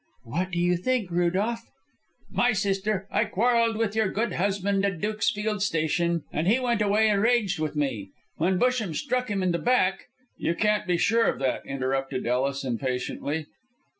"What 0.23 0.49
do 0.49 0.57
you 0.57 0.77
think, 0.77 1.11
Rudolph?" 1.11 1.69
"My 2.31 2.53
sister, 2.53 3.07
I 3.11 3.25
quarrelled 3.25 3.77
with 3.77 3.95
your 3.95 4.09
good 4.09 4.33
husband 4.33 4.83
at 4.83 4.99
the 4.99 5.07
Dukesfield 5.07 5.61
Station, 5.61 6.23
and 6.33 6.47
he 6.47 6.59
went 6.59 6.81
away 6.81 7.07
enraged 7.07 7.59
with 7.59 7.75
me. 7.75 8.09
When 8.37 8.57
Busham 8.57 8.95
struck 8.95 9.29
him 9.29 9.43
in 9.43 9.51
the 9.51 9.59
back" 9.59 10.07
"You 10.37 10.55
can't 10.55 10.87
be 10.87 10.97
sure 10.97 11.27
of 11.27 11.37
that," 11.37 11.63
interrupted 11.67 12.25
Ellis, 12.25 12.63
impatiently. 12.63 13.45